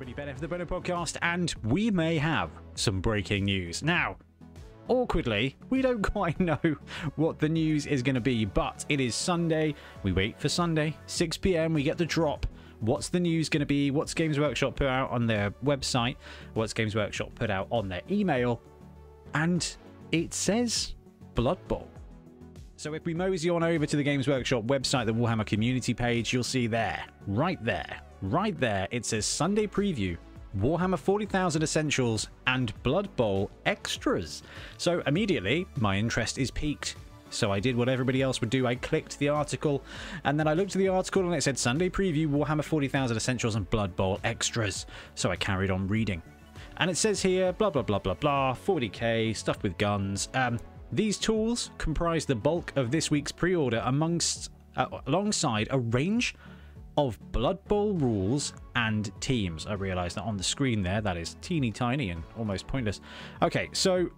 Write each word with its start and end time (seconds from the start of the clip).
Really 0.00 0.14
better 0.14 0.32
for 0.32 0.40
the 0.40 0.48
Bono 0.48 0.64
podcast, 0.64 1.18
and 1.20 1.54
we 1.62 1.90
may 1.90 2.16
have 2.16 2.48
some 2.74 3.02
breaking 3.02 3.44
news. 3.44 3.82
Now, 3.82 4.16
awkwardly, 4.88 5.58
we 5.68 5.82
don't 5.82 6.00
quite 6.12 6.40
know 6.40 6.58
what 7.16 7.38
the 7.38 7.50
news 7.50 7.84
is 7.84 8.02
going 8.02 8.14
to 8.14 8.20
be, 8.22 8.46
but 8.46 8.82
it 8.88 8.98
is 8.98 9.14
Sunday. 9.14 9.74
We 10.02 10.12
wait 10.12 10.40
for 10.40 10.48
Sunday, 10.48 10.96
6 11.04 11.36
p.m. 11.36 11.74
We 11.74 11.82
get 11.82 11.98
the 11.98 12.06
drop. 12.06 12.46
What's 12.80 13.10
the 13.10 13.20
news 13.20 13.50
going 13.50 13.60
to 13.60 13.66
be? 13.66 13.90
What's 13.90 14.14
Games 14.14 14.40
Workshop 14.40 14.74
put 14.74 14.86
out 14.86 15.10
on 15.10 15.26
their 15.26 15.50
website? 15.62 16.16
What's 16.54 16.72
Games 16.72 16.94
Workshop 16.94 17.34
put 17.34 17.50
out 17.50 17.68
on 17.70 17.90
their 17.90 18.00
email? 18.10 18.62
And 19.34 19.68
it 20.12 20.32
says 20.32 20.94
Blood 21.34 21.58
Bowl. 21.68 21.90
So 22.76 22.94
if 22.94 23.04
we 23.04 23.12
mosey 23.12 23.50
on 23.50 23.62
over 23.62 23.84
to 23.84 23.96
the 23.98 24.02
Games 24.02 24.26
Workshop 24.26 24.64
website, 24.64 25.04
the 25.04 25.12
Warhammer 25.12 25.44
community 25.44 25.92
page, 25.92 26.32
you'll 26.32 26.42
see 26.42 26.66
there, 26.66 27.04
right 27.26 27.62
there, 27.62 28.00
right 28.22 28.58
there, 28.58 28.88
it 28.90 29.04
says 29.04 29.26
Sunday 29.26 29.66
Preview, 29.66 30.16
Warhammer 30.58 30.98
40,000 30.98 31.62
Essentials, 31.62 32.28
and 32.46 32.72
Blood 32.82 33.14
Bowl 33.16 33.50
Extras. 33.66 34.42
So 34.78 35.02
immediately, 35.06 35.66
my 35.76 35.96
interest 35.96 36.38
is 36.38 36.50
piqued. 36.50 36.96
So 37.30 37.52
I 37.52 37.60
did 37.60 37.76
what 37.76 37.88
everybody 37.88 38.22
else 38.22 38.40
would 38.40 38.50
do. 38.50 38.66
I 38.66 38.74
clicked 38.74 39.18
the 39.18 39.28
article, 39.28 39.82
and 40.24 40.38
then 40.38 40.48
I 40.48 40.54
looked 40.54 40.74
at 40.74 40.78
the 40.78 40.88
article 40.88 41.24
and 41.24 41.34
it 41.34 41.42
said 41.42 41.58
Sunday 41.58 41.88
Preview, 41.88 42.26
Warhammer 42.26 42.64
40,000 42.64 43.16
Essentials, 43.16 43.54
and 43.54 43.70
Blood 43.70 43.94
Bowl 43.94 44.18
Extras. 44.24 44.86
So 45.14 45.30
I 45.30 45.36
carried 45.36 45.70
on 45.70 45.86
reading. 45.86 46.22
And 46.78 46.90
it 46.90 46.96
says 46.96 47.22
here, 47.22 47.52
blah, 47.52 47.70
blah, 47.70 47.82
blah, 47.82 47.98
blah, 47.98 48.14
blah, 48.14 48.54
40k, 48.54 49.36
stuff 49.36 49.62
with 49.62 49.78
guns. 49.78 50.28
Um, 50.34 50.58
these 50.92 51.18
tools 51.18 51.70
comprise 51.78 52.24
the 52.24 52.34
bulk 52.34 52.72
of 52.74 52.90
this 52.90 53.10
week's 53.10 53.30
pre-order 53.30 53.82
amongst 53.84 54.50
uh, 54.76 54.86
alongside 55.06 55.68
a 55.70 55.78
range 55.78 56.34
of 57.06 57.32
Blood 57.32 57.62
Bowl 57.64 57.94
rules 57.94 58.52
and 58.76 59.10
teams. 59.20 59.66
I 59.66 59.74
realise 59.74 60.14
that 60.14 60.22
on 60.22 60.36
the 60.36 60.42
screen 60.42 60.82
there, 60.82 61.00
that 61.00 61.16
is 61.16 61.36
teeny 61.40 61.70
tiny 61.70 62.10
and 62.10 62.22
almost 62.38 62.66
pointless. 62.66 63.00
Okay, 63.42 63.68
so 63.72 64.10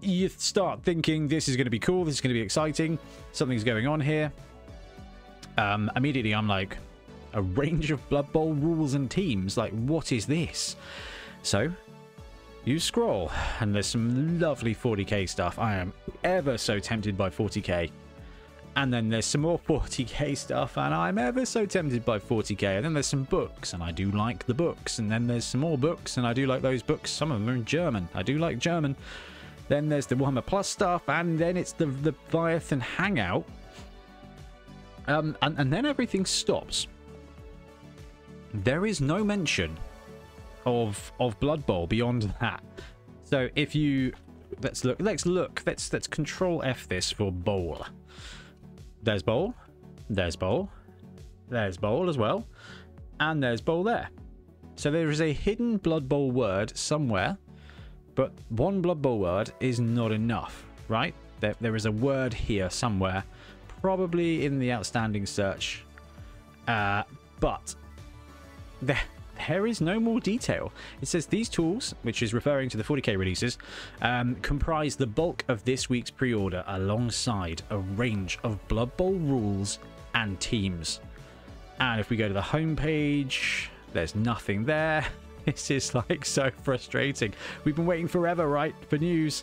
you 0.00 0.28
start 0.28 0.82
thinking 0.82 1.28
this 1.28 1.48
is 1.48 1.56
going 1.56 1.66
to 1.66 1.70
be 1.70 1.78
cool, 1.78 2.04
this 2.04 2.14
is 2.14 2.20
going 2.20 2.34
to 2.34 2.38
be 2.38 2.44
exciting, 2.44 2.98
something's 3.32 3.64
going 3.64 3.86
on 3.86 4.00
here. 4.00 4.32
Um, 5.58 5.90
immediately 5.96 6.34
I'm 6.34 6.48
like, 6.48 6.76
a 7.34 7.42
range 7.42 7.90
of 7.90 8.06
Blood 8.08 8.30
Bowl 8.32 8.54
rules 8.54 8.94
and 8.94 9.10
teams? 9.10 9.56
Like, 9.56 9.72
what 9.72 10.12
is 10.12 10.26
this? 10.26 10.76
So, 11.42 11.72
you 12.64 12.78
scroll, 12.78 13.30
and 13.60 13.74
there's 13.74 13.86
some 13.86 14.38
lovely 14.38 14.74
40k 14.74 15.28
stuff. 15.28 15.58
I 15.58 15.76
am 15.76 15.92
ever 16.24 16.58
so 16.58 16.78
tempted 16.78 17.16
by 17.16 17.30
40k. 17.30 17.90
And 18.74 18.92
then 18.92 19.10
there's 19.10 19.26
some 19.26 19.42
more 19.42 19.58
40k 19.58 20.36
stuff, 20.36 20.78
and 20.78 20.94
I'm 20.94 21.18
ever 21.18 21.44
so 21.44 21.66
tempted 21.66 22.04
by 22.04 22.18
40k. 22.18 22.76
And 22.76 22.84
then 22.84 22.94
there's 22.94 23.06
some 23.06 23.24
books, 23.24 23.74
and 23.74 23.82
I 23.82 23.92
do 23.92 24.10
like 24.10 24.46
the 24.46 24.54
books. 24.54 24.98
And 24.98 25.10
then 25.10 25.26
there's 25.26 25.44
some 25.44 25.60
more 25.60 25.76
books, 25.76 26.16
and 26.16 26.26
I 26.26 26.32
do 26.32 26.46
like 26.46 26.62
those 26.62 26.82
books. 26.82 27.10
Some 27.10 27.30
of 27.30 27.40
them 27.40 27.48
are 27.50 27.56
in 27.56 27.64
German. 27.64 28.08
I 28.14 28.22
do 28.22 28.38
like 28.38 28.58
German. 28.58 28.96
Then 29.68 29.88
there's 29.88 30.06
the 30.06 30.14
Warhammer 30.14 30.44
Plus 30.44 30.68
stuff, 30.68 31.08
and 31.08 31.38
then 31.38 31.56
it's 31.56 31.72
the 31.72 31.86
Leviathan 31.86 32.80
Hangout. 32.80 33.44
Um, 35.06 35.36
and, 35.42 35.58
and 35.58 35.72
then 35.72 35.84
everything 35.84 36.24
stops. 36.24 36.86
There 38.54 38.86
is 38.86 39.00
no 39.00 39.24
mention 39.24 39.76
of 40.64 41.12
of 41.18 41.38
Blood 41.40 41.66
Bowl 41.66 41.86
beyond 41.86 42.34
that. 42.40 42.62
So 43.24 43.48
if 43.56 43.74
you 43.74 44.12
let's 44.62 44.84
look 44.84 44.98
let's 45.00 45.26
look 45.26 45.62
let's 45.66 45.92
let's 45.92 46.06
control 46.06 46.62
F 46.62 46.88
this 46.88 47.10
for 47.10 47.32
bowl. 47.32 47.86
There's 49.02 49.22
bowl, 49.22 49.54
there's 50.08 50.36
bowl, 50.36 50.70
there's 51.48 51.76
bowl 51.76 52.08
as 52.08 52.16
well, 52.16 52.46
and 53.18 53.42
there's 53.42 53.60
bowl 53.60 53.82
there. 53.82 54.08
So 54.76 54.90
there 54.90 55.10
is 55.10 55.20
a 55.20 55.32
hidden 55.32 55.76
Blood 55.76 56.08
Bowl 56.08 56.30
word 56.30 56.76
somewhere, 56.76 57.36
but 58.14 58.32
one 58.48 58.80
Blood 58.80 59.02
Bowl 59.02 59.18
word 59.18 59.52
is 59.60 59.80
not 59.80 60.12
enough, 60.12 60.64
right? 60.88 61.14
There, 61.40 61.54
there 61.60 61.76
is 61.76 61.86
a 61.86 61.92
word 61.92 62.32
here 62.32 62.70
somewhere, 62.70 63.24
probably 63.80 64.46
in 64.46 64.58
the 64.58 64.72
outstanding 64.72 65.26
search, 65.26 65.84
uh, 66.68 67.02
but 67.40 67.74
there 68.80 69.00
there 69.48 69.66
is 69.66 69.80
no 69.80 69.98
more 69.98 70.20
detail. 70.20 70.72
It 71.00 71.08
says 71.08 71.26
these 71.26 71.48
tools, 71.48 71.94
which 72.02 72.22
is 72.22 72.34
referring 72.34 72.68
to 72.70 72.76
the 72.76 72.84
40k 72.84 73.16
releases, 73.18 73.58
um, 74.00 74.36
comprise 74.36 74.96
the 74.96 75.06
bulk 75.06 75.44
of 75.48 75.64
this 75.64 75.88
week's 75.88 76.10
pre-order 76.10 76.64
alongside 76.66 77.62
a 77.70 77.78
range 77.78 78.38
of 78.42 78.66
Blood 78.68 78.96
Bowl 78.96 79.14
rules 79.14 79.78
and 80.14 80.38
teams. 80.40 81.00
And 81.80 82.00
if 82.00 82.10
we 82.10 82.16
go 82.16 82.28
to 82.28 82.34
the 82.34 82.40
homepage, 82.40 83.68
there's 83.92 84.14
nothing 84.14 84.64
there. 84.64 85.04
This 85.44 85.72
is 85.72 85.92
like 85.92 86.24
so 86.24 86.52
frustrating. 86.62 87.34
We've 87.64 87.74
been 87.74 87.84
waiting 87.84 88.06
forever, 88.06 88.46
right, 88.46 88.76
for 88.88 88.96
news. 88.96 89.42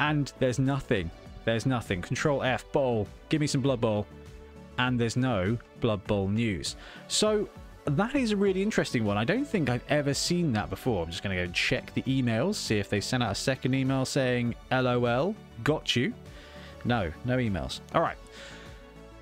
And 0.00 0.32
there's 0.40 0.58
nothing. 0.58 1.08
There's 1.44 1.66
nothing. 1.66 2.02
Control 2.02 2.42
F, 2.42 2.64
bowl. 2.72 3.06
Give 3.28 3.40
me 3.40 3.46
some 3.46 3.60
Blood 3.60 3.80
Bowl. 3.80 4.08
And 4.78 4.98
there's 4.98 5.16
no 5.16 5.56
Blood 5.80 6.04
Bowl 6.08 6.26
news. 6.26 6.74
So 7.06 7.48
that 7.86 8.14
is 8.14 8.32
a 8.32 8.36
really 8.36 8.62
interesting 8.62 9.04
one. 9.04 9.16
I 9.16 9.24
don't 9.24 9.44
think 9.44 9.68
I've 9.68 9.84
ever 9.88 10.14
seen 10.14 10.52
that 10.52 10.70
before. 10.70 11.04
I'm 11.04 11.10
just 11.10 11.22
going 11.22 11.36
to 11.36 11.46
go 11.46 11.52
check 11.52 11.92
the 11.94 12.02
emails, 12.02 12.56
see 12.56 12.78
if 12.78 12.88
they 12.88 13.00
sent 13.00 13.22
out 13.22 13.32
a 13.32 13.34
second 13.34 13.74
email 13.74 14.04
saying, 14.04 14.54
LOL, 14.70 15.34
got 15.64 15.96
you. 15.96 16.12
No, 16.84 17.12
no 17.24 17.36
emails. 17.36 17.80
All 17.94 18.02
right. 18.02 18.16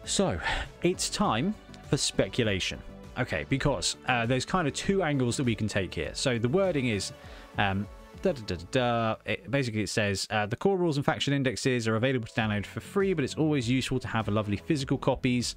So, 0.04 0.40
it's 0.82 1.10
time 1.10 1.54
for 1.88 1.96
speculation. 1.96 2.80
Okay, 3.18 3.44
because 3.48 3.96
uh, 4.06 4.26
there's 4.26 4.44
kind 4.44 4.68
of 4.68 4.74
two 4.74 5.02
angles 5.02 5.36
that 5.36 5.44
we 5.44 5.54
can 5.54 5.66
take 5.66 5.92
here. 5.92 6.10
So 6.14 6.38
the 6.38 6.48
wording 6.48 6.86
is, 6.86 7.12
um, 7.58 7.86
da, 8.22 8.32
da, 8.32 8.56
da, 8.70 9.16
it, 9.24 9.50
basically 9.50 9.82
it 9.82 9.88
says, 9.88 10.26
uh, 10.30 10.46
the 10.46 10.54
core 10.54 10.76
rules 10.76 10.98
and 10.98 11.04
faction 11.04 11.32
indexes 11.32 11.88
are 11.88 11.96
available 11.96 12.28
to 12.28 12.40
download 12.40 12.64
for 12.64 12.78
free, 12.78 13.14
but 13.14 13.24
it's 13.24 13.34
always 13.34 13.68
useful 13.68 13.98
to 13.98 14.08
have 14.08 14.28
a 14.28 14.30
lovely 14.30 14.56
physical 14.56 14.98
copies. 14.98 15.56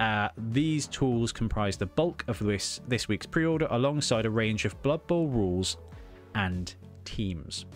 Uh, 0.00 0.30
these 0.38 0.86
tools 0.86 1.30
comprise 1.30 1.76
the 1.76 1.84
bulk 1.84 2.24
of 2.26 2.38
this, 2.38 2.80
this 2.88 3.06
week's 3.06 3.26
pre-order 3.26 3.68
alongside 3.70 4.24
a 4.24 4.30
range 4.30 4.64
of 4.64 4.80
Blood 4.80 5.06
Bowl 5.06 5.28
rules 5.28 5.76
and 6.34 6.74
teams. 7.04 7.66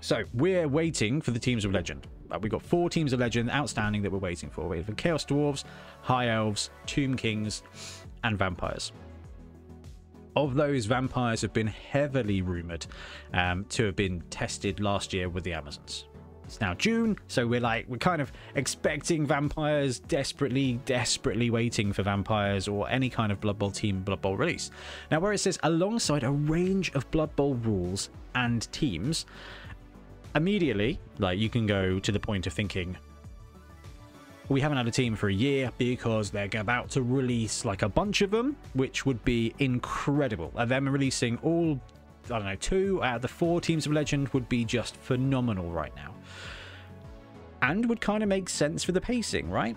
So 0.00 0.24
we're 0.34 0.68
waiting 0.68 1.22
for 1.22 1.30
the 1.30 1.38
teams 1.38 1.64
of 1.64 1.72
legend. 1.72 2.06
Uh, 2.30 2.38
we've 2.38 2.52
got 2.52 2.60
four 2.60 2.90
teams 2.90 3.14
of 3.14 3.20
legend 3.20 3.50
outstanding 3.50 4.02
that 4.02 4.12
we're 4.12 4.18
waiting 4.18 4.50
for. 4.50 4.68
We 4.68 4.76
have 4.76 4.94
Chaos 4.96 5.24
Dwarves, 5.24 5.64
High 6.02 6.28
Elves, 6.28 6.68
Tomb 6.84 7.16
Kings, 7.16 7.62
and 8.24 8.38
Vampires. 8.38 8.92
Of 10.36 10.54
those, 10.54 10.84
vampires 10.84 11.40
have 11.40 11.54
been 11.54 11.66
heavily 11.66 12.42
rumoured 12.42 12.86
um, 13.32 13.64
to 13.70 13.86
have 13.86 13.96
been 13.96 14.22
tested 14.28 14.80
last 14.80 15.14
year 15.14 15.30
with 15.30 15.44
the 15.44 15.54
Amazons. 15.54 16.04
It's 16.52 16.60
now 16.60 16.74
June, 16.74 17.16
so 17.28 17.46
we're 17.46 17.60
like, 17.60 17.86
we're 17.88 17.96
kind 17.96 18.20
of 18.20 18.30
expecting 18.56 19.26
vampires, 19.26 20.00
desperately, 20.00 20.78
desperately 20.84 21.48
waiting 21.48 21.94
for 21.94 22.02
vampires 22.02 22.68
or 22.68 22.90
any 22.90 23.08
kind 23.08 23.32
of 23.32 23.40
Blood 23.40 23.58
Bowl 23.58 23.70
team 23.70 24.02
Blood 24.02 24.20
Bowl 24.20 24.36
release. 24.36 24.70
Now, 25.10 25.20
where 25.20 25.32
it 25.32 25.38
says 25.38 25.58
alongside 25.62 26.24
a 26.24 26.30
range 26.30 26.92
of 26.92 27.10
Blood 27.10 27.34
Bowl 27.36 27.54
rules 27.54 28.10
and 28.34 28.70
teams, 28.70 29.24
immediately, 30.36 31.00
like, 31.18 31.38
you 31.38 31.48
can 31.48 31.66
go 31.66 31.98
to 31.98 32.12
the 32.12 32.20
point 32.20 32.46
of 32.46 32.52
thinking, 32.52 32.98
we 34.50 34.60
haven't 34.60 34.76
had 34.76 34.86
a 34.86 34.90
team 34.90 35.16
for 35.16 35.30
a 35.30 35.34
year 35.34 35.72
because 35.78 36.30
they're 36.30 36.50
about 36.56 36.90
to 36.90 37.00
release 37.00 37.64
like 37.64 37.80
a 37.80 37.88
bunch 37.88 38.20
of 38.20 38.30
them, 38.30 38.58
which 38.74 39.06
would 39.06 39.24
be 39.24 39.54
incredible. 39.58 40.52
And 40.54 40.70
them 40.70 40.86
releasing 40.86 41.38
all, 41.38 41.80
I 42.26 42.38
don't 42.38 42.44
know, 42.44 42.56
two 42.56 43.02
out 43.02 43.16
of 43.16 43.22
the 43.22 43.28
four 43.28 43.60
teams 43.60 43.86
of 43.86 43.92
Legend 43.92 44.28
would 44.28 44.48
be 44.48 44.64
just 44.64 44.96
phenomenal 44.96 45.70
right 45.70 45.94
now. 45.96 46.14
And 47.62 47.88
would 47.88 48.00
kind 48.00 48.22
of 48.22 48.28
make 48.28 48.48
sense 48.48 48.82
for 48.84 48.92
the 48.92 49.00
pacing, 49.00 49.50
right? 49.50 49.76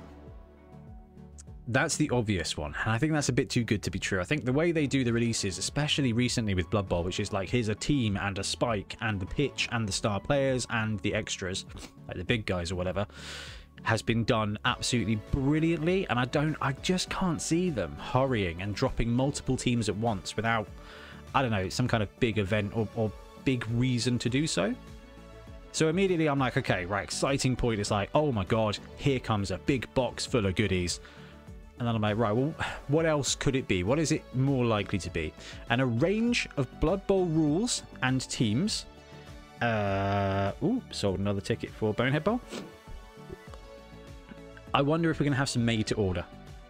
That's 1.68 1.98
the 1.98 2.12
obvious 2.12 2.56
one, 2.56 2.76
and 2.84 2.92
I 2.92 3.00
think 3.00 3.12
that's 3.12 3.30
a 3.30 3.34
bit 3.34 3.50
too 3.50 3.64
good 3.64 3.82
to 3.84 3.90
be 3.90 3.98
true. 3.98 4.22
I 4.22 4.24
think 4.24 4.46
the 4.46 4.54
way 4.54 4.72
they 4.72 4.86
do 4.86 5.04
the 5.04 5.12
releases, 5.12 5.58
especially 5.58 6.14
recently 6.14 6.54
with 6.54 6.70
Blood 6.70 6.88
Bowl, 6.88 7.04
which 7.04 7.20
is 7.20 7.34
like 7.34 7.50
here's 7.50 7.70
a 7.70 7.76
team 7.76 8.18
and 8.18 8.38
a 8.38 8.44
spike 8.44 8.96
and 9.02 9.20
the 9.20 9.26
pitch 9.26 9.68
and 9.72 9.88
the 9.88 9.92
star 9.92 10.20
players 10.20 10.68
and 10.70 11.00
the 11.00 11.16
extras, 11.16 11.66
like 12.08 12.18
the 12.18 12.24
big 12.24 12.46
guys 12.46 12.72
or 12.72 12.76
whatever, 12.76 13.08
has 13.82 14.04
been 14.04 14.24
done 14.24 14.58
absolutely 14.66 15.16
brilliantly 15.32 16.08
and 16.10 16.20
I 16.20 16.26
don't 16.26 16.56
I 16.62 16.74
just 16.74 17.10
can't 17.10 17.42
see 17.42 17.70
them 17.70 17.96
hurrying 18.00 18.62
and 18.62 18.74
dropping 18.74 19.12
multiple 19.12 19.58
teams 19.58 19.90
at 19.90 19.96
once 19.96 20.36
without 20.36 20.68
I 21.36 21.42
don't 21.42 21.52
know 21.52 21.70
some 21.70 21.88
kind 21.88 22.02
of 22.02 22.20
big 22.20 22.40
event 22.40 22.72
or, 22.76 22.88
or 22.96 23.12
big 23.44 23.68
reason 23.70 24.18
to 24.18 24.30
do 24.30 24.48
so 24.48 24.74
so 25.72 25.90
immediately 25.90 26.28
I'm 26.28 26.40
like 26.40 26.58
okay 26.58 26.86
right 26.86 27.04
exciting 27.04 27.56
point 27.56 27.80
It's 27.80 27.92
like 27.92 28.10
oh 28.16 28.32
my 28.32 28.46
god 28.46 28.80
here 28.98 29.20
comes 29.20 29.52
a 29.52 29.60
big 29.60 29.94
box 29.94 30.26
full 30.26 30.46
of 30.48 30.56
goodies 30.56 31.00
and 31.78 31.88
then 31.88 31.96
I'm 31.96 32.02
like, 32.02 32.18
right, 32.18 32.32
well, 32.32 32.54
what 32.88 33.06
else 33.06 33.36
could 33.36 33.56
it 33.56 33.68
be? 33.68 33.84
What 33.84 34.00
is 34.00 34.12
it 34.12 34.24
more 34.34 34.66
likely 34.66 34.98
to 35.00 35.10
be? 35.10 35.34
And 35.70 35.82
a 35.82 35.86
range 35.86 36.48
of 36.58 36.68
Blood 36.80 37.06
Bowl 37.06 37.26
rules 37.26 37.84
and 38.02 38.22
teams. 38.30 38.86
Uh, 39.62 40.52
ooh, 40.64 40.82
sold 40.92 41.20
another 41.20 41.42
ticket 41.42 41.72
for 41.72 41.94
Bonehead 41.94 42.24
Bowl. 42.24 42.40
I 44.74 44.82
wonder 44.82 45.10
if 45.10 45.20
we're 45.20 45.26
going 45.26 45.34
to 45.34 45.38
have 45.38 45.50
some 45.50 45.66
made 45.66 45.88
to 45.88 45.96
order. 45.96 46.26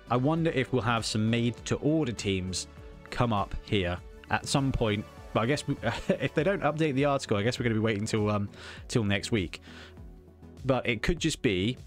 I 0.10 0.18
wonder 0.18 0.52
if 0.52 0.72
we'll 0.72 0.82
have 0.84 1.06
some 1.06 1.30
made 1.30 1.56
to 1.66 1.76
order 1.78 2.12
teams 2.12 2.68
come 3.10 3.34
up 3.34 3.56
here 3.66 3.98
at 4.30 4.48
some 4.48 4.72
point. 4.72 5.06
But 5.34 5.42
I 5.42 5.46
guess 5.48 5.68
we, 5.68 5.76
if 6.10 6.34
they 6.34 6.44
don't 6.44 6.62
update 6.62 6.94
the 6.94 7.06
article, 7.06 7.38
I 7.38 7.44
guess 7.44 7.60
we're 7.60 7.64
going 7.64 7.76
to 7.76 7.80
be 7.80 7.86
waiting 7.86 8.06
till 8.06 8.30
um 8.30 8.50
till 8.88 9.04
next 9.04 9.32
week. 9.32 9.62
But 10.66 10.88
it 10.88 11.02
could 11.02 11.20
just 11.20 11.42
be 11.42 11.78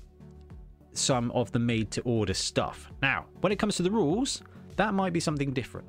some 0.92 1.30
of 1.32 1.52
the 1.52 1.58
made 1.58 1.90
to 1.92 2.00
order 2.02 2.34
stuff. 2.34 2.90
Now, 3.02 3.26
when 3.40 3.52
it 3.52 3.58
comes 3.58 3.76
to 3.76 3.82
the 3.82 3.90
rules, 3.90 4.42
that 4.76 4.94
might 4.94 5.12
be 5.12 5.20
something 5.20 5.52
different. 5.52 5.88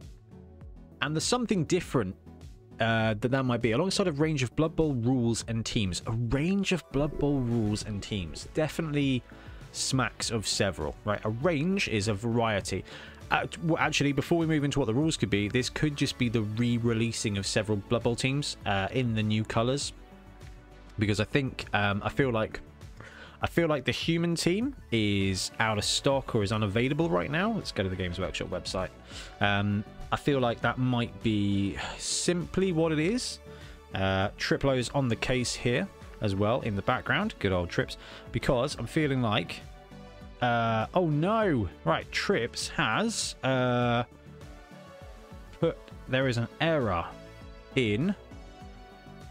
And 1.02 1.16
the 1.16 1.22
something 1.22 1.66
different 1.66 2.16
uh, 2.80 3.14
that 3.20 3.30
that 3.30 3.44
might 3.44 3.62
be 3.62 3.72
alongside 3.72 4.08
a 4.08 4.12
range 4.12 4.44
of 4.44 4.56
Blood 4.56 4.76
Bowl 4.76 4.94
rules 4.94 5.44
and 5.48 5.66
teams. 5.66 6.02
A 6.08 6.12
range 6.12 6.72
of 6.72 6.90
Blood 6.92 7.18
Bowl 7.20 7.40
rules 7.40 7.84
and 7.86 8.02
teams. 8.02 8.48
Definitely 8.54 9.22
smacks 9.72 10.32
of 10.32 10.48
several, 10.48 10.96
right? 11.06 11.20
A 11.26 11.30
range 11.30 11.88
is 11.88 12.08
a 12.08 12.14
variety. 12.14 12.84
Actually, 13.32 14.12
before 14.12 14.38
we 14.38 14.46
move 14.46 14.64
into 14.64 14.80
what 14.80 14.86
the 14.86 14.94
rules 14.94 15.16
could 15.18 15.30
be, 15.30 15.48
this 15.48 15.70
could 15.70 15.96
just 15.96 16.18
be 16.18 16.30
the 16.30 16.42
re-releasing 16.42 17.38
of 17.38 17.46
several 17.46 17.78
Blood 17.78 18.04
Bowl 18.04 18.16
teams 18.16 18.58
uh, 18.66 18.88
in 18.92 19.14
the 19.14 19.24
new 19.24 19.44
colors. 19.44 19.94
Because 20.98 21.20
I 21.20 21.26
think, 21.26 21.66
um, 21.74 22.02
I 22.04 22.10
feel 22.10 22.32
like 22.32 22.60
I 23.42 23.48
feel 23.48 23.68
like 23.70 23.86
the 23.86 23.92
human 23.92 24.36
team 24.36 24.76
is 24.92 25.52
out 25.60 25.78
of 25.78 25.86
stock 25.86 26.36
or 26.36 26.44
is 26.44 26.52
unavailable 26.52 27.10
right 27.10 27.32
now. 27.32 27.54
Let's 27.54 27.72
go 27.72 27.84
to 27.84 27.90
the 27.90 27.96
Games 27.96 28.20
Workshop 28.20 28.50
website. 28.50 28.90
Um, 29.40 29.86
I 30.12 30.18
feel 30.18 30.40
like 30.40 30.60
that 30.62 30.78
might 30.78 31.24
be 31.24 31.78
simply 31.98 32.74
what 32.74 32.92
it 32.92 33.00
is. 33.00 33.40
Uh, 33.96 34.30
Triplo's 34.38 34.90
on 34.90 35.08
the 35.08 35.16
case 35.16 35.56
here 35.56 35.88
as 36.20 36.36
well 36.36 36.60
in 36.62 36.76
the 36.76 36.82
background. 36.82 37.34
Good 37.40 37.54
old 37.54 37.70
Trips. 37.70 37.96
Because 38.32 38.76
I'm 38.78 38.88
feeling 38.88 39.22
like... 39.22 39.62
Uh, 40.42 40.88
oh 40.94 41.08
no! 41.08 41.68
Right, 41.84 42.10
Trips 42.12 42.70
has 42.70 43.36
uh, 43.44 44.04
put... 45.60 45.78
There 46.08 46.28
is 46.28 46.38
an 46.38 46.48
error 46.62 47.06
in 47.76 48.16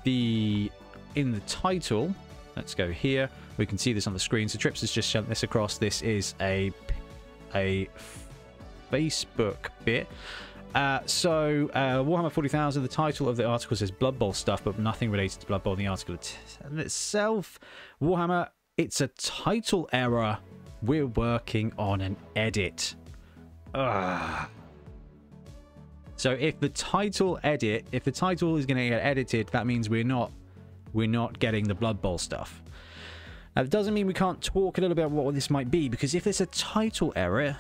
the 0.05 0.71
in 1.15 1.33
the 1.33 1.41
title. 1.41 2.15
Let's 2.57 2.75
go 2.75 2.91
here. 2.91 3.29
We 3.57 3.67
can 3.67 3.79
see 3.79 3.93
this 3.93 4.07
on 4.07 4.13
the 4.13 4.19
screen. 4.19 4.49
So 4.49 4.59
Trips 4.59 4.81
has 4.83 4.93
just 4.93 5.11
sent 5.11 5.29
this 5.29 5.43
across. 5.43 5.79
This 5.79 6.03
is 6.03 6.35
a 6.41 6.73
a 7.55 7.89
Facebook 8.93 9.71
bit. 9.85 10.07
Uh, 10.75 11.01
so 11.07 11.71
uh, 11.75 11.97
Warhammer 11.97 12.31
40,000. 12.31 12.83
The 12.83 12.89
title 12.89 13.29
of 13.29 13.37
the 13.37 13.45
article 13.45 13.77
says 13.77 13.91
Blood 13.91 14.19
Bowl 14.19 14.33
stuff, 14.33 14.63
but 14.65 14.79
nothing 14.79 15.11
related 15.11 15.41
to 15.41 15.47
Blood 15.47 15.63
Bowl 15.63 15.73
in 15.73 15.79
the 15.79 15.87
article 15.87 16.17
itself. 16.77 17.59
Warhammer, 18.01 18.49
it's 18.77 19.01
a 19.01 19.09
title 19.09 19.89
error. 19.93 20.39
We're 20.83 21.07
working 21.07 21.73
on 21.79 22.01
an 22.01 22.17
edit. 22.37 22.95
Ugh. 23.75 24.49
So 26.17 26.33
if 26.33 26.59
the 26.59 26.69
title 26.69 27.39
edit, 27.43 27.87
if 27.93 28.05
the 28.05 28.11
title 28.11 28.57
is 28.57 28.67
going 28.67 28.79
to 28.79 28.89
get 28.89 29.03
edited, 29.05 29.49
that 29.49 29.67
means 29.67 29.89
we're 29.89 30.05
not 30.05 30.33
we're 30.93 31.07
not 31.07 31.39
getting 31.39 31.67
the 31.69 31.75
Blood 31.75 32.01
Bowl 32.01 32.19
stuff. 32.19 32.63
Now, 33.55 33.63
that 33.63 33.71
doesn't 33.71 33.95
mean 33.95 34.07
we 34.07 34.15
can't 34.15 34.41
talk 34.43 34.79
a 34.79 34.81
little 34.81 34.95
bit 34.95 35.07
about 35.07 35.25
what 35.25 35.35
this 35.35 35.51
might 35.51 35.71
be, 35.71 35.89
because 35.89 36.15
if 36.15 36.25
there's 36.25 36.41
a 36.41 36.47
title 36.47 37.13
error... 37.17 37.57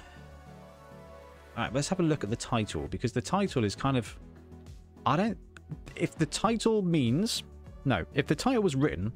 Alright, 1.56 1.74
let's 1.74 1.88
have 1.88 2.00
a 2.00 2.04
look 2.04 2.22
at 2.24 2.30
the 2.30 2.36
title, 2.36 2.86
because 2.88 3.12
the 3.12 3.22
title 3.22 3.64
is 3.64 3.74
kind 3.74 3.96
of... 3.96 4.16
I 5.04 5.16
don't... 5.16 5.38
If 5.96 6.16
the 6.16 6.26
title 6.26 6.82
means... 6.82 7.42
No, 7.84 8.04
if 8.14 8.26
the 8.26 8.34
title 8.34 8.62
was 8.62 8.76
written, 8.76 9.12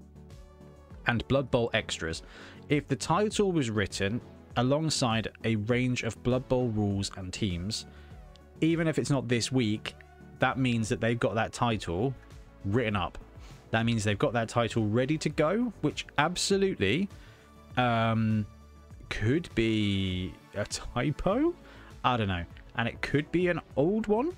and 1.07 1.27
Blood 1.29 1.51
Bowl 1.51 1.71
extras, 1.75 2.23
if 2.69 2.89
the 2.89 2.97
title 2.97 3.53
was 3.53 3.71
written 3.71 4.21
alongside 4.57 5.29
a 5.45 5.57
range 5.57 6.03
of 6.03 6.21
Blood 6.23 6.49
Bowl 6.49 6.69
rules 6.69 7.11
and 7.17 7.33
teams, 7.33 7.87
even 8.61 8.87
if 8.87 8.99
it's 8.99 9.11
not 9.11 9.29
this 9.29 9.51
week, 9.51 9.95
that 10.39 10.59
means 10.59 10.89
that 10.89 11.01
they've 11.01 11.19
got 11.19 11.35
that 11.35 11.53
title 11.53 12.15
written 12.65 12.97
up 12.97 13.19
that 13.73 13.87
means 13.87 14.05
they've 14.05 14.19
got 14.19 14.35
that 14.35 14.51
title 14.51 14.87
ready 14.87 15.17
to 15.19 15.31
go, 15.31 15.73
which 15.81 16.07
absolutely 16.19 17.09
um, 17.79 18.47
could 19.09 19.49
be 19.55 20.33
a 20.55 20.65
typo. 20.67 21.55
I 22.05 22.19
don't 22.19 22.29
know. 22.29 22.45
And 22.77 22.87
it 22.87 23.01
could 23.01 23.33
be 23.33 23.49
an 23.49 23.61
old 23.77 24.07
one. 24.09 24.37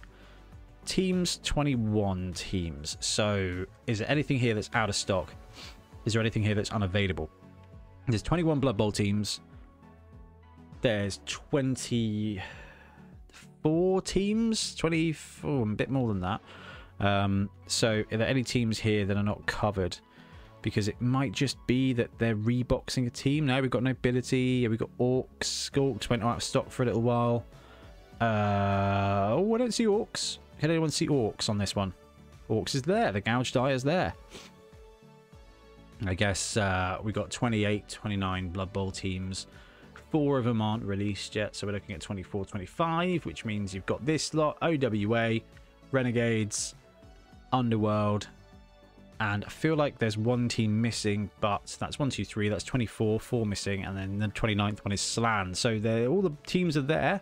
Teams 0.87 1.41
21 1.43 2.33
teams. 2.35 2.97
So 3.01 3.67
is 3.89 3.99
there 3.99 4.09
anything 4.09 4.39
here 4.39 4.55
that's 4.55 4.71
out 4.73 4.89
of 4.89 4.95
stock? 4.95 5.35
Is 6.05 6.13
there 6.13 6.21
anything 6.21 6.43
here 6.43 6.55
that's 6.55 6.71
unavailable? 6.71 7.31
There's 8.07 8.23
21 8.23 8.61
Blood 8.61 8.77
Bowl 8.77 8.93
teams. 8.93 9.41
There's 10.83 11.21
24 11.25 14.03
teams. 14.03 14.75
24, 14.75 15.63
a 15.63 15.67
bit 15.67 15.91
more 15.91 16.09
than 16.09 16.21
that. 16.21 16.41
Um, 17.01 17.49
so 17.67 18.05
are 18.13 18.17
there 18.17 18.29
any 18.29 18.45
teams 18.45 18.79
here 18.79 19.07
that 19.07 19.17
are 19.17 19.23
not 19.23 19.47
covered? 19.47 19.97
Because 20.61 20.89
it 20.89 21.01
might 21.01 21.33
just 21.33 21.57
be 21.67 21.95
that 21.95 22.11
they're 22.19 22.37
reboxing 22.37 23.07
a 23.07 23.11
team. 23.11 23.47
Now 23.47 23.61
we've 23.61 23.71
got 23.71 23.83
Nobility. 23.83 24.69
We've 24.69 24.79
got 24.79 24.91
Orcs. 24.99 25.71
Orcs 25.71 26.11
went 26.11 26.23
out 26.23 26.37
of 26.37 26.43
stock 26.43 26.71
for 26.71 26.83
a 26.83 26.87
little 26.87 27.03
while. 27.03 27.45
Uh, 28.21 29.33
oh, 29.33 29.55
I 29.55 29.59
don't 29.59 29.75
see 29.75 29.87
Orcs. 29.87 30.39
Can 30.61 30.71
anyone 30.71 30.91
see 30.91 31.07
Orcs 31.07 31.49
on 31.49 31.59
this 31.59 31.75
one? 31.75 31.93
Orcs 32.49 32.75
is 32.75 32.83
there. 32.83 33.13
The 33.13 33.21
Gouged 33.21 33.57
Eye 33.57 33.73
is 33.73 33.83
there. 33.83 34.15
I 36.07 36.15
guess 36.15 36.57
uh, 36.57 36.99
we 37.03 37.13
got 37.13 37.31
28, 37.31 37.89
29 37.89 38.49
Blood 38.49 38.73
Bowl 38.73 38.91
teams. 38.91 39.47
Four 40.11 40.39
of 40.39 40.45
them 40.45 40.61
aren't 40.61 40.85
released 40.85 41.35
yet, 41.35 41.57
so 41.57 41.67
we're 41.67 41.73
looking 41.73 41.95
at 41.95 42.01
24, 42.01 42.45
25, 42.45 43.27
which 43.27 43.45
means 43.45 43.75
you've 43.75 43.87
got 43.87 44.05
this 44.05 44.35
lot, 44.35 44.59
OWA, 44.63 45.41
Renegades, 45.91 46.75
Underworld. 47.53 48.29
And 49.21 49.45
I 49.45 49.49
feel 49.49 49.77
like 49.77 49.99
there's 49.99 50.19
one 50.19 50.49
team 50.49 50.81
missing, 50.81 51.31
but 51.41 51.77
that's 51.79 51.99
one, 51.99 52.11
two, 52.11 52.25
three. 52.25 52.49
That's 52.49 52.65
24, 52.65 53.21
four 53.21 53.47
missing. 53.47 53.85
And 53.85 53.97
then 53.97 54.19
the 54.19 54.29
29th 54.29 54.85
one 54.85 54.93
is 54.93 55.01
Slann. 55.01 55.55
So 55.55 55.71
all 56.09 56.21
the 56.21 56.33
teams 56.47 56.77
are 56.77 56.83
there. 56.83 57.21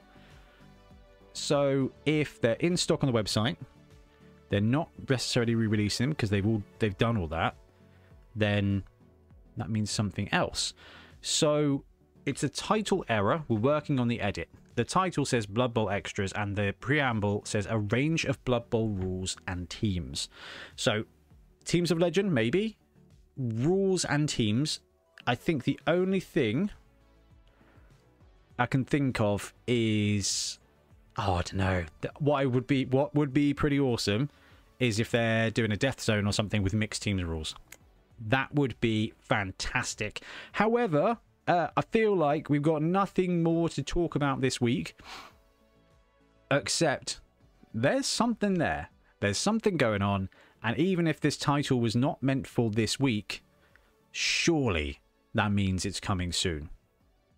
So 1.35 1.93
if 2.05 2.41
they're 2.41 2.55
in 2.55 2.77
stock 2.77 3.05
on 3.05 3.13
the 3.13 3.19
website, 3.19 3.57
they're 4.49 4.61
not 4.61 4.91
necessarily 5.09 5.55
re-releasing 5.55 6.05
them 6.05 6.11
because 6.11 6.29
they've 6.29 6.47
all 6.47 6.63
they've 6.79 6.97
done 6.99 7.17
all 7.17 7.29
that, 7.29 7.55
then 8.35 8.85
that 9.57 9.71
means 9.71 9.91
something 9.91 10.29
else. 10.33 10.75
So 11.21 11.85
it's 12.27 12.43
a 12.43 12.49
title 12.49 13.05
error. 13.09 13.45
We're 13.49 13.59
working 13.59 13.99
on 14.01 14.09
the 14.09 14.21
edit. 14.21 14.49
The 14.75 14.85
title 14.85 15.25
says 15.25 15.45
Blood 15.45 15.75
Bowl 15.75 15.91
Extras, 15.91 16.33
and 16.33 16.57
the 16.57 16.75
preamble 16.81 17.43
says 17.45 17.67
a 17.69 17.79
range 17.79 18.25
of 18.25 18.43
Blood 18.45 18.71
Bowl 18.71 18.89
rules 18.89 19.37
and 19.47 19.69
teams. 19.69 20.29
So, 20.77 21.05
Teams 21.65 21.91
of 21.91 21.99
Legend, 21.99 22.33
maybe. 22.33 22.79
Rules 23.37 24.05
and 24.05 24.29
teams. 24.29 24.81
I 25.27 25.35
think 25.35 25.65
the 25.65 25.79
only 25.87 26.21
thing 26.21 26.71
I 28.59 28.67
can 28.67 28.85
think 28.85 29.21
of 29.21 29.53
is. 29.67 30.59
Oh, 31.19 31.35
I 31.35 31.43
don't 31.43 31.55
know. 31.55 31.85
What 32.19 32.51
would 32.51 32.67
be 32.67 32.87
what 32.87 33.15
would 33.15 33.35
be 33.35 33.53
pretty 33.53 33.79
awesome 33.79 34.31
is 34.79 34.99
if 34.99 35.11
they're 35.11 35.51
doing 35.51 35.71
a 35.71 35.77
death 35.77 36.01
zone 36.01 36.27
or 36.27 36.33
something 36.33 36.63
with 36.63 36.73
mixed 36.73 37.03
teams 37.03 37.23
rules. 37.23 37.55
That 38.19 38.55
would 38.55 38.79
be 38.81 39.13
fantastic. 39.19 40.23
However, 40.53 41.19
uh, 41.47 41.69
I 41.77 41.83
feel 41.83 42.17
like 42.17 42.49
we've 42.49 42.63
got 42.63 42.83
nothing 42.83 43.43
more 43.43 43.69
to 43.71 43.83
talk 43.83 44.15
about 44.15 44.41
this 44.41 44.61
week. 44.61 44.97
Except 46.51 47.21
there's 47.75 48.07
something 48.07 48.55
there. 48.55 48.91
There's 49.21 49.39
something 49.39 49.77
going 49.77 50.03
on. 50.03 50.29
And 50.63 50.79
even 50.79 51.07
if 51.07 51.21
this 51.21 51.37
title 51.37 51.81
was 51.81 51.97
not 51.97 52.23
meant 52.23 52.47
for 52.47 52.71
this 52.71 53.01
week, 53.01 53.43
surely 54.13 55.01
that 55.35 55.51
means 55.51 55.85
it's 55.85 56.01
coming 56.01 56.33
soon. 56.33 56.71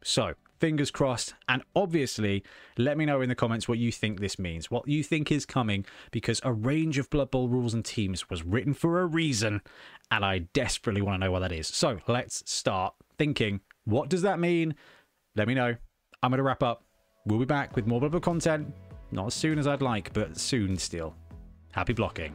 So, 0.02 0.34
fingers 0.64 0.90
crossed. 0.90 1.34
And 1.46 1.62
obviously, 1.76 2.42
let 2.78 2.96
me 2.96 3.04
know 3.04 3.20
in 3.20 3.28
the 3.28 3.34
comments 3.34 3.68
what 3.68 3.76
you 3.76 3.92
think 3.92 4.18
this 4.18 4.38
means, 4.38 4.70
what 4.70 4.88
you 4.88 5.02
think 5.02 5.30
is 5.30 5.44
coming, 5.44 5.84
because 6.10 6.40
a 6.42 6.54
range 6.54 6.96
of 6.96 7.10
Blood 7.10 7.30
Bowl 7.30 7.48
rules 7.48 7.74
and 7.74 7.84
teams 7.84 8.30
was 8.30 8.42
written 8.42 8.72
for 8.72 9.02
a 9.02 9.04
reason, 9.04 9.60
and 10.10 10.24
I 10.24 10.38
desperately 10.54 11.02
want 11.02 11.20
to 11.20 11.26
know 11.26 11.30
what 11.30 11.40
that 11.40 11.52
is. 11.52 11.66
So, 11.66 11.98
let's 12.08 12.50
start 12.50 12.94
thinking 13.18 13.60
what 13.84 14.08
does 14.08 14.22
that 14.22 14.40
mean? 14.40 14.74
Let 15.36 15.48
me 15.48 15.52
know. 15.52 15.76
I'm 16.22 16.30
going 16.30 16.38
to 16.38 16.42
wrap 16.42 16.62
up. 16.62 16.82
We'll 17.26 17.38
be 17.38 17.44
back 17.44 17.76
with 17.76 17.86
more 17.86 18.00
Blood 18.00 18.12
Bowl 18.12 18.20
content. 18.22 18.72
Not 19.12 19.26
as 19.26 19.34
soon 19.34 19.58
as 19.58 19.66
I'd 19.66 19.82
like, 19.82 20.14
but 20.14 20.38
soon 20.38 20.78
still. 20.78 21.14
Happy 21.72 21.92
blocking. 21.92 22.34